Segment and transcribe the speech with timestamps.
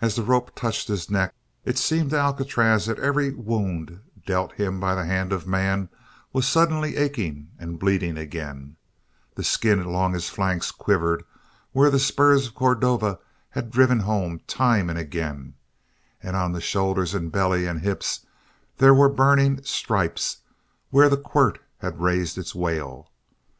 [0.00, 1.32] As the rope touched his neck,
[1.64, 5.88] it seemed to Alcatraz that every wound dealt him by the hand of man
[6.32, 8.74] was suddenly aching and bleeding again,
[9.36, 11.22] the skin along his flanks quivered
[11.70, 13.20] where the spurs of Cordova
[13.50, 15.54] had driven home time and again,
[16.20, 18.26] and on shoulders and belly and hips
[18.78, 20.38] there were burning stripes
[20.90, 23.12] where the quirt had raised its wale.